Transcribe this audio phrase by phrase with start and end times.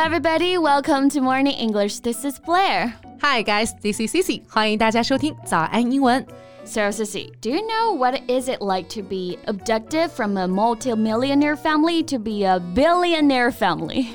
[0.00, 0.56] everybody.
[0.56, 2.00] Welcome to Morning English.
[2.00, 2.94] This is Blair.
[3.20, 4.42] Hi guys, this is Cici.
[4.48, 6.24] 欢迎大家收听早安英文。
[6.64, 12.02] So, Cici, do you know what is it like to be abducted from a multi-millionaire family
[12.04, 14.08] to be a billionaire family?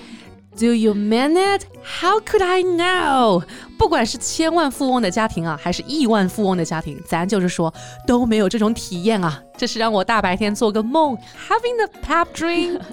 [0.58, 1.66] Do you mean it?
[1.84, 3.44] How could I know?
[3.79, 7.73] 不管是千万富翁的家庭啊，还是亿万富翁的家庭，咱就是说
[8.07, 9.43] 都没有这种体验啊。
[9.57, 11.17] 这是让我大白天做个梦
[11.49, 12.81] ，having the pap dream。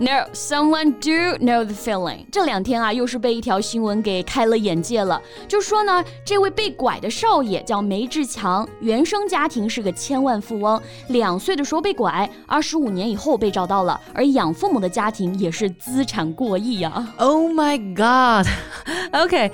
[0.00, 2.24] No, someone do know the feeling。
[2.30, 5.20] 这两天啊，又是被一条新闻给开了眼界了。
[5.48, 17.12] 就说呢，这位被拐的少爷叫梅志强，原生家庭是个千万富翁，两岁的时候被拐，二十五年以后被找到了，而养父母的家庭也是资产过亿呀。
[17.16, 18.46] Oh my god.
[19.10, 19.50] Okay,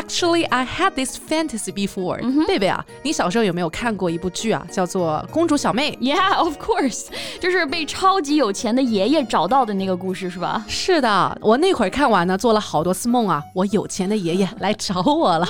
[0.00, 2.20] actually, I had this fantasy before.
[2.46, 7.06] 贝贝啊，你小时候有没有看过一部剧啊，叫做《公主小妹》？Yeah, of course，
[7.38, 10.64] 就是被超级有钱的爷爷找到的那个故事，是吧？
[10.68, 13.42] 是的，我那会儿看完呢，做了好多次梦啊。
[13.54, 15.46] 我有钱的爷爷来找我了，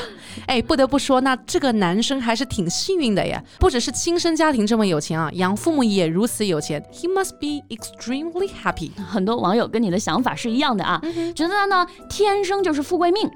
[0.47, 3.43] 哎，不得不说，那这个男生还是挺幸运的呀。
[3.59, 8.91] 不只是亲生家庭这么有钱啊，养父母也如此有钱，He must be extremely happy。
[9.03, 11.01] 很多网友跟你的想法是一样的啊，
[11.35, 13.31] 觉得他呢天生就是富贵命。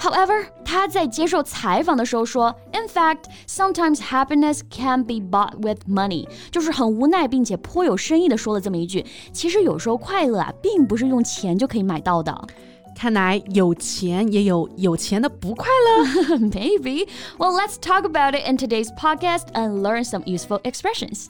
[0.00, 9.04] However，他在接受采访的时候说，In fact, sometimes happiness can be bought with money，就是很无奈并且颇有深意的说了这么一句。
[9.32, 12.32] 其实有时候快乐啊，并不是用钱就可以买到的。
[12.97, 16.37] 看来有钱也有有钱的不快乐。
[16.37, 17.07] Maybe.
[17.37, 21.29] Well, let's talk about it in today's podcast and learn some useful expressions.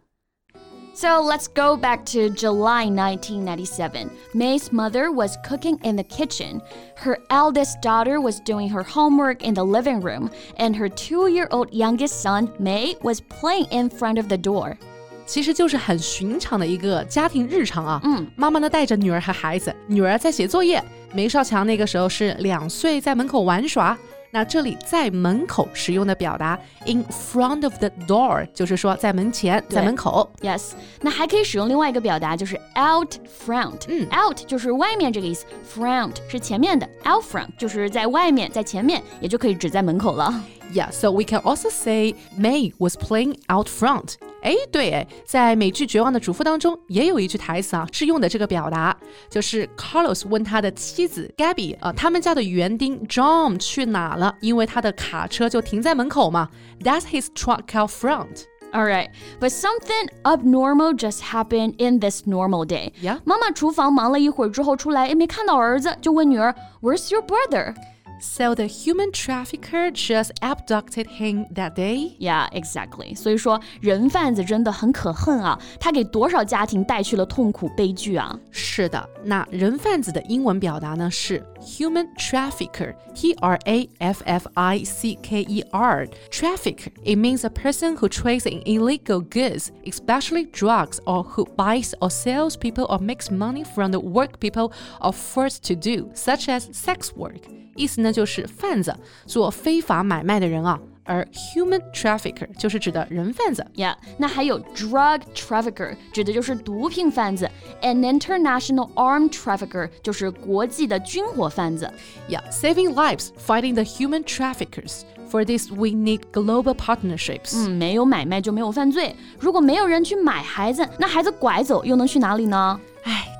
[0.94, 4.10] So let's go back to July 1997.
[4.32, 6.62] May's mother was cooking in the kitchen.
[6.96, 11.48] Her eldest daughter was doing her homework in the living room, and her two year
[11.50, 14.78] old youngest son, May, was playing in front of the door.
[15.26, 18.00] 其实就是很寻常的一个家庭日常啊。
[18.02, 20.82] 嗯，妈妈呢带着女儿和孩子，女儿在写作业，
[21.12, 23.98] 梅少强那个时候是两岁，在门口玩耍。
[24.30, 30.30] 那这里在门口使用的表达 in front of the door，就是说在门前，在门口。
[30.40, 33.14] Yes，那还可以使用另外一个表达，就是 out
[33.46, 33.84] front。
[33.88, 40.32] 嗯，out 就是外面这个意思，front 是前面的，out front 就是在外面，在前面，也就可以指在门口了。
[40.74, 44.16] Yeah, so we can also say May was playing out front.
[44.42, 48.96] 哎，对，哎，在美剧《绝望的主妇》当中也有一句台词啊，是用的这个表达，
[49.28, 54.34] 就是 Carlos 问他的妻子 Gabby 啊、他们家的园丁 John 去哪了？
[54.40, 56.48] 因为他的卡车就停在门口嘛。
[56.80, 58.44] That's his truck out front.
[58.72, 59.08] All right,
[59.40, 62.92] but something abnormal just happened in this normal day.
[63.00, 63.20] Yeah?
[63.24, 67.74] 妈妈厨房忙了一会儿之后出来，哎，没看到儿子，就问女儿，Where's your brother?
[68.20, 72.16] So the human trafficker just abducted him that day.
[72.18, 73.14] Yeah, exactly.
[73.14, 75.58] 所以说，人贩子真的很可恨啊！
[75.78, 78.34] 他给多少家庭带去了痛苦悲剧啊！
[78.50, 86.08] 是的，那人贩子的英文表达呢是 human trafficker, T R A F F I C K E R.
[86.30, 91.92] Traffic it means a person who trades in illegal goods, especially drugs, or who buys
[92.00, 94.72] or sells people or makes money from the work people
[95.02, 97.46] are forced to do, such as sex work.
[97.74, 98.94] 意思呢就是贩子，
[99.26, 100.78] 做非法买卖的人啊。
[101.08, 103.64] 而 human trafficker 就是指的人贩子。
[103.76, 107.46] Yeah，那还有 drug trafficker，指的就是毒品贩子；
[107.80, 111.88] an international arm trafficker 就是国际的军火贩子。
[112.28, 115.02] Yeah, saving lives, fighting the human traffickers.
[115.30, 117.56] For this, we need global partnerships.
[117.56, 119.14] 嗯，没有买卖就没有犯罪。
[119.38, 122.80] 如果没有人去买孩子，那孩子拐走又能去哪里呢？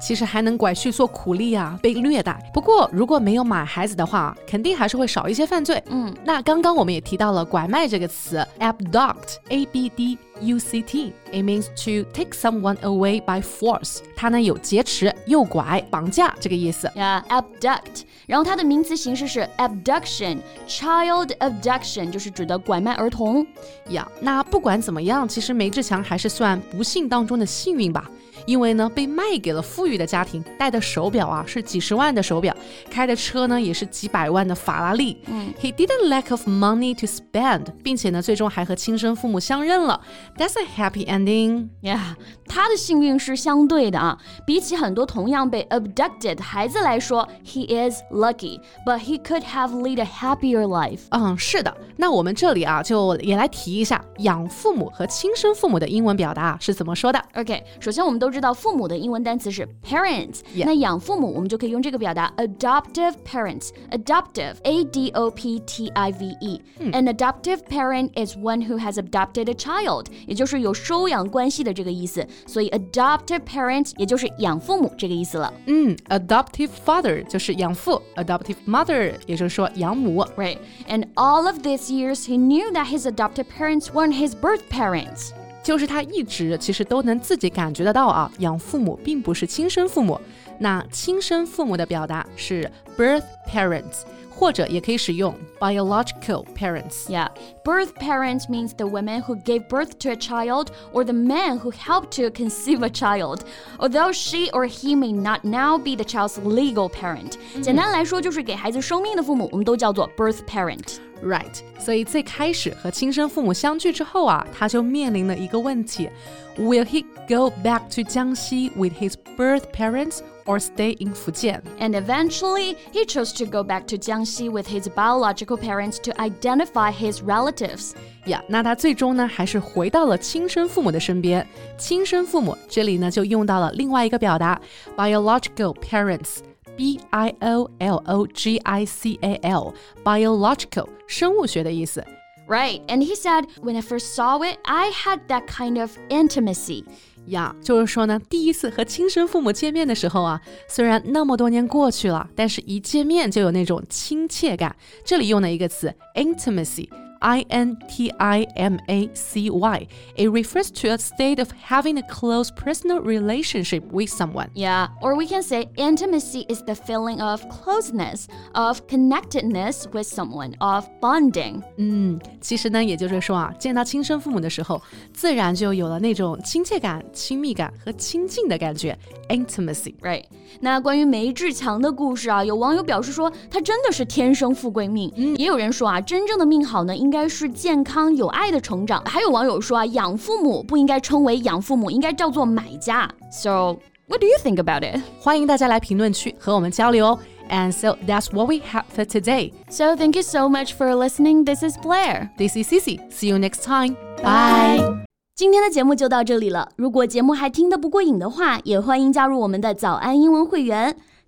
[0.01, 2.37] 唉，其实还能拐去做苦力啊，被虐待。
[2.53, 5.81] 不过如果没有买孩子的话，肯定还是会少一些犯罪。
[5.89, 13.99] 嗯，那刚刚我们也提到了拐卖这个词，abduct，a b d u c t，it means to take someone away by force。
[14.15, 16.91] 它呢有劫持、诱拐、绑架这个意思。
[16.95, 23.45] 呀、abduct，然后它的名词形式是 abduction，child abduction 就是指的拐卖儿童。
[23.89, 28.09] 呀那不管怎么样，其实梅志强还是算不幸当中的幸运吧。
[28.47, 32.55] 因为呢被卖给了富裕的家庭，戴的手表啊是几十万的手表，
[32.89, 35.21] 开的车呢也是几百万的法拉利。
[35.27, 40.01] 嗯，He didn't lack of money to spend，并且呢最终还和亲生父母相认了。
[40.36, 41.68] That's a happy ending.
[41.82, 41.98] Yeah，
[42.46, 51.00] 他的幸运是相对的啊，比起很多同样被 abducted 的孩子来说，he is lucky，but he could have lead a happier life。
[51.10, 51.74] 嗯，是的。
[51.96, 57.22] 那我们这里啊就也来提一下养父母和亲生父母的英文表达是怎么说的。
[57.34, 66.60] OK，首先我们都知道父母的英文单词是 parents，那养父母我们就可以用这个表达 adoptive parents。Adoptive, A D O P T I V E.
[66.92, 72.25] An adoptive parent is one who has adopted a child， 也就是有收养关系的这个意思。
[72.45, 75.53] 所以 adoptive parent 也就是养父母这个意思了。
[75.65, 80.25] 嗯，adoptive father 就是养父，adoptive mother 也就是说养母。
[80.35, 80.57] Right.
[80.87, 85.31] And all of these years, he knew that his adoptive parents weren't his birth parents.
[85.63, 90.19] 就是他一直其实都能自己感觉得到啊，养父母并不是亲生父母。
[90.60, 94.02] 那亲生父母的表达是 birth parents。
[94.38, 97.08] 或者也可以使用 biological parents.
[97.08, 97.30] Yeah,
[97.64, 101.70] birth parents means the women who gave birth to a child or the man who
[101.70, 103.44] helped to conceive a child,
[103.78, 107.38] although she or he may not now be the child's legal parent.
[107.62, 110.98] 简单来说，就是给孩子生命的父母，我们都叫做 birth parent.
[111.24, 116.10] Right，所以最开始和亲生父母相聚之后啊，他就面临了一个问题：
[116.58, 120.18] Will he go back to Jiangxi with his birth parents
[120.50, 121.62] or stay in Fujian?
[121.78, 126.90] And eventually, he chose to go back to Jiangxi with his biological parents to identify
[126.90, 127.92] his relatives.
[128.26, 131.46] 呀，那他最终呢，还是回到了亲生父母的身边。
[131.78, 134.60] 亲生父母这里呢，就用到了另外一个表达，
[134.96, 139.72] biological parents。B I O L O G I C A L,
[140.04, 142.04] biological 生物学的意思。
[142.46, 146.84] Right, and he said, when I first saw it, I had that kind of intimacy.
[147.27, 154.75] 呀，就是说呢，第一次和亲生父母见面的时候啊，虽然那么多年过去了，但是一见面就有那种亲切感。
[155.05, 156.89] 这里用了一个词 intimacy。
[157.20, 159.86] I N T I M A C Y.
[160.16, 164.48] It refers to a state of having a close personal relationship with someone.
[164.54, 170.54] Yeah, or we can say intimacy is the feeling of closeness, of connectedness with someone,
[170.58, 171.62] of bonding.
[171.78, 174.80] 嗯，其实呢，也就是说啊，见到亲生父母的时候，
[175.14, 178.96] 自然就有了那种亲切感、亲密感和亲近的感觉，
[179.30, 179.94] intimacy.
[180.02, 180.24] Right.
[180.60, 185.10] 那关于梅志强的故事啊，有网友表示说，他真的是天生富贵命。
[185.16, 189.02] 嗯，也有人说啊，真正的命好呢，应 该是健康有爱的成长。
[189.04, 193.10] 还有网友说啊，养父母不应该称为养父母，应该叫做买家。
[193.30, 195.00] So what do you think about it？
[195.20, 197.18] 欢迎大家来评论区和我们交流哦。
[197.48, 199.52] And so that's what we have for today.
[199.70, 201.44] So thank you so much for listening.
[201.44, 202.30] This is Blair.
[202.36, 203.00] This is Cici.
[203.10, 203.96] See you next time.
[204.22, 205.06] Bye.
[205.36, 206.70] 今天的节目就到这里了。
[206.76, 210.96] 如果节目还听得不过瘾的话，也欢迎加入我们的早安英文会员。